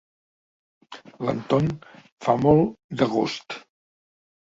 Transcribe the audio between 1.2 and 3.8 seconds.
L'Anton fa molt d'agost.